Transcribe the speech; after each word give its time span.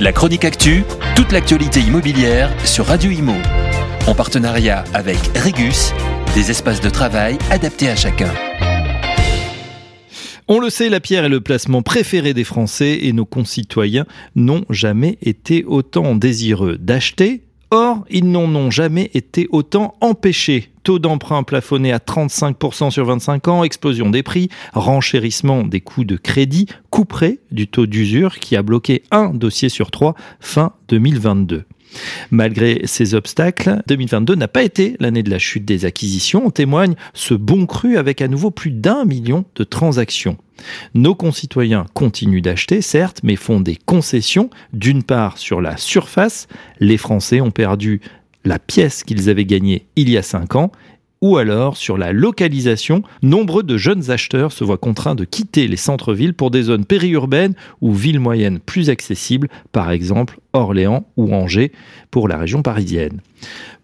La 0.00 0.10
chronique 0.10 0.44
actu, 0.44 0.82
toute 1.14 1.30
l'actualité 1.30 1.78
immobilière 1.78 2.50
sur 2.66 2.86
Radio 2.86 3.12
Imo. 3.12 3.34
En 4.08 4.14
partenariat 4.16 4.82
avec 4.92 5.18
Regus, 5.36 5.92
des 6.34 6.50
espaces 6.50 6.80
de 6.80 6.90
travail 6.90 7.38
adaptés 7.48 7.88
à 7.88 7.94
chacun. 7.94 8.28
On 10.48 10.58
le 10.58 10.68
sait, 10.68 10.88
la 10.88 10.98
pierre 10.98 11.24
est 11.24 11.28
le 11.28 11.40
placement 11.40 11.82
préféré 11.82 12.34
des 12.34 12.42
Français 12.42 12.98
et 13.02 13.12
nos 13.12 13.24
concitoyens 13.24 14.04
n'ont 14.34 14.64
jamais 14.68 15.16
été 15.22 15.64
autant 15.64 16.16
désireux 16.16 16.76
d'acheter. 16.76 17.44
Or, 17.70 18.04
ils 18.10 18.30
n'en 18.30 18.54
ont 18.54 18.70
jamais 18.70 19.10
été 19.14 19.48
autant 19.50 19.94
empêchés. 20.00 20.70
Taux 20.82 20.98
d'emprunt 20.98 21.42
plafonné 21.42 21.92
à 21.92 21.98
35% 21.98 22.90
sur 22.90 23.06
25 23.06 23.48
ans, 23.48 23.64
explosion 23.64 24.10
des 24.10 24.22
prix, 24.22 24.50
renchérissement 24.74 25.62
des 25.62 25.80
coûts 25.80 26.04
de 26.04 26.16
crédit, 26.16 26.66
couperé 26.90 27.40
du 27.50 27.66
taux 27.66 27.86
d'usure 27.86 28.38
qui 28.38 28.54
a 28.54 28.62
bloqué 28.62 29.02
un 29.10 29.30
dossier 29.30 29.70
sur 29.70 29.90
trois 29.90 30.14
fin 30.40 30.72
2022. 30.88 31.64
Malgré 32.30 32.82
ces 32.84 33.14
obstacles, 33.14 33.82
2022 33.86 34.34
n'a 34.34 34.48
pas 34.48 34.62
été 34.62 34.96
l'année 35.00 35.22
de 35.22 35.30
la 35.30 35.38
chute 35.38 35.64
des 35.64 35.84
acquisitions. 35.84 36.46
En 36.46 36.50
témoigne 36.50 36.94
ce 37.12 37.34
bon 37.34 37.66
cru 37.66 37.96
avec 37.96 38.22
à 38.22 38.28
nouveau 38.28 38.50
plus 38.50 38.70
d'un 38.70 39.04
million 39.04 39.44
de 39.54 39.64
transactions. 39.64 40.36
Nos 40.94 41.14
concitoyens 41.14 41.86
continuent 41.94 42.42
d'acheter, 42.42 42.80
certes, 42.80 43.20
mais 43.22 43.36
font 43.36 43.60
des 43.60 43.76
concessions. 43.76 44.50
D'une 44.72 45.02
part, 45.02 45.38
sur 45.38 45.60
la 45.60 45.76
surface, 45.76 46.46
les 46.80 46.96
Français 46.96 47.40
ont 47.40 47.50
perdu 47.50 48.00
la 48.44 48.58
pièce 48.58 49.04
qu'ils 49.04 49.30
avaient 49.30 49.46
gagnée 49.46 49.86
il 49.96 50.10
y 50.10 50.18
a 50.18 50.22
cinq 50.22 50.54
ans 50.54 50.70
ou 51.20 51.38
alors 51.38 51.76
sur 51.76 51.96
la 51.96 52.12
localisation, 52.12 53.02
nombreux 53.22 53.62
de 53.62 53.76
jeunes 53.76 54.10
acheteurs 54.10 54.52
se 54.52 54.64
voient 54.64 54.76
contraints 54.76 55.14
de 55.14 55.24
quitter 55.24 55.66
les 55.68 55.76
centres-villes 55.76 56.34
pour 56.34 56.50
des 56.50 56.64
zones 56.64 56.84
périurbaines 56.84 57.54
ou 57.80 57.94
villes 57.94 58.20
moyennes 58.20 58.58
plus 58.58 58.90
accessibles, 58.90 59.48
par 59.72 59.90
exemple 59.90 60.38
Orléans 60.52 61.06
ou 61.16 61.34
Angers 61.34 61.72
pour 62.10 62.28
la 62.28 62.36
région 62.36 62.62
parisienne. 62.62 63.20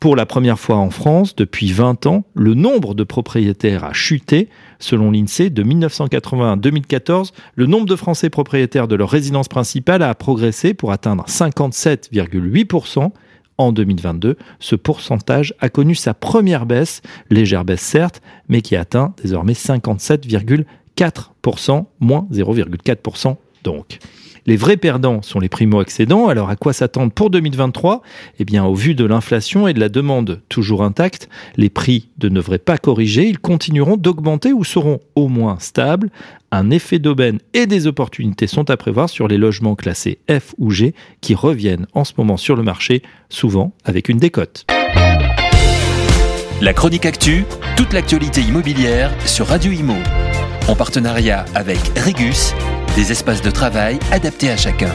Pour 0.00 0.14
la 0.14 0.26
première 0.26 0.58
fois 0.58 0.76
en 0.76 0.90
France, 0.90 1.34
depuis 1.34 1.72
20 1.72 2.06
ans, 2.06 2.24
le 2.34 2.54
nombre 2.54 2.94
de 2.94 3.04
propriétaires 3.04 3.84
a 3.84 3.92
chuté. 3.92 4.48
Selon 4.78 5.10
l'INSEE, 5.10 5.50
de 5.50 5.62
1980 5.64 6.52
à 6.52 6.56
2014, 6.56 7.32
le 7.56 7.66
nombre 7.66 7.86
de 7.86 7.96
Français 7.96 8.30
propriétaires 8.30 8.86
de 8.86 8.94
leur 8.94 9.10
résidence 9.10 9.48
principale 9.48 10.02
a 10.02 10.14
progressé 10.14 10.74
pour 10.74 10.92
atteindre 10.92 11.24
57,8% 11.26 13.10
en 13.58 13.72
2022. 13.72 14.36
Ce 14.60 14.76
pourcentage 14.76 15.54
a 15.60 15.68
connu 15.68 15.94
sa 15.94 16.14
première 16.14 16.64
baisse, 16.64 17.02
légère 17.30 17.64
baisse 17.64 17.82
certes, 17.82 18.22
mais 18.48 18.62
qui 18.62 18.76
atteint 18.76 19.12
désormais 19.22 19.52
57,4%, 19.52 21.84
moins 22.00 22.26
0,4% 22.32 23.36
donc. 23.64 23.98
Les 24.48 24.56
vrais 24.56 24.78
perdants 24.78 25.20
sont 25.20 25.40
les 25.40 25.50
primo-accédants. 25.50 26.28
Alors 26.28 26.48
à 26.48 26.56
quoi 26.56 26.72
s'attendre 26.72 27.12
pour 27.12 27.28
2023 27.28 28.00
Eh 28.38 28.46
bien, 28.46 28.64
au 28.64 28.74
vu 28.74 28.94
de 28.94 29.04
l'inflation 29.04 29.68
et 29.68 29.74
de 29.74 29.80
la 29.80 29.90
demande 29.90 30.40
toujours 30.48 30.82
intacte, 30.82 31.28
les 31.58 31.68
prix 31.68 32.08
ne 32.22 32.30
devraient 32.30 32.56
pas 32.56 32.78
corriger. 32.78 33.28
Ils 33.28 33.38
continueront 33.38 33.98
d'augmenter 33.98 34.54
ou 34.54 34.64
seront 34.64 35.00
au 35.16 35.28
moins 35.28 35.58
stables. 35.58 36.08
Un 36.50 36.70
effet 36.70 36.98
d'aubaine 36.98 37.40
et 37.52 37.66
des 37.66 37.86
opportunités 37.86 38.46
sont 38.46 38.70
à 38.70 38.78
prévoir 38.78 39.10
sur 39.10 39.28
les 39.28 39.36
logements 39.36 39.76
classés 39.76 40.18
F 40.30 40.54
ou 40.56 40.70
G 40.70 40.94
qui 41.20 41.34
reviennent 41.34 41.86
en 41.92 42.04
ce 42.04 42.14
moment 42.16 42.38
sur 42.38 42.56
le 42.56 42.62
marché, 42.62 43.02
souvent 43.28 43.74
avec 43.84 44.08
une 44.08 44.18
décote. 44.18 44.64
La 46.62 46.72
chronique 46.72 47.04
actu, 47.04 47.44
toute 47.76 47.92
l'actualité 47.92 48.40
immobilière 48.40 49.12
sur 49.26 49.46
Radio 49.46 49.72
Imo. 49.72 49.94
En 50.68 50.74
partenariat 50.74 51.44
avec 51.54 51.78
Regus, 51.98 52.54
des 52.96 53.12
espaces 53.12 53.42
de 53.42 53.50
travail 53.50 53.98
adaptés 54.12 54.50
à 54.50 54.56
chacun. 54.56 54.94